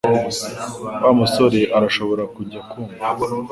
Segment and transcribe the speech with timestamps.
[1.03, 3.03] Wa musore arashobora kujya kumva